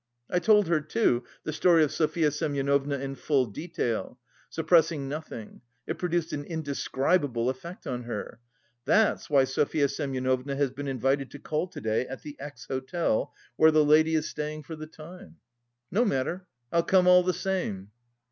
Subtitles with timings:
[0.31, 4.17] I told her too the story of Sofya Semyonovna in full detail,
[4.49, 5.61] suppressing nothing.
[5.85, 8.39] It produced an indescribable effect on her.
[8.85, 12.65] That's why Sofya Semyonovna has been invited to call to day at the X.
[12.65, 15.35] Hotel where the lady is staying for the time."
[15.91, 17.91] "No matter, I'll come all the same."